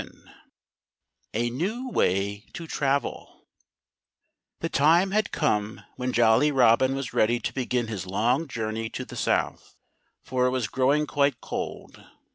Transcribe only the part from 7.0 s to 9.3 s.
ready to begin his long journey to the